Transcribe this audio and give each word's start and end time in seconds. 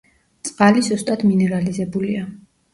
წყალი 0.49 0.83
სუსტად 0.87 1.27
მინერალიზებულია. 1.29 2.27